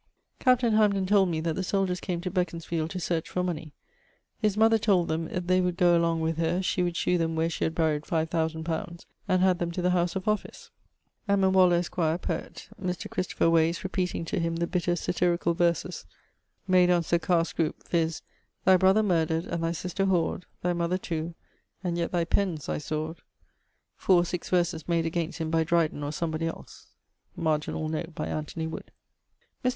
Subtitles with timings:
[0.39, 3.71] Captain Hamden told me that the soldiers came to Beconsfield to search for money;
[4.39, 7.35] his mother told them if they would goe along with her, she would shew them
[7.35, 10.71] where she had buried five thousands pounds, and had them to the house of office.
[11.29, 13.07] Edmund Waller, esq., poet: Mr.
[13.11, 16.05] Christopher Wase repeating to him the bitter satyricall verses[XCIII.]
[16.67, 18.23] made on Sir Carre Scroop, viz.
[18.65, 21.35] Thy brother murdred, and thy sister whor'd, Thy mother too
[21.83, 23.17] and yet thy penne's thy sword;
[23.97, 26.87] [XCIII.] 4 or 6 verses made against him by Driden or somebody else.
[27.37, 27.77] Mr.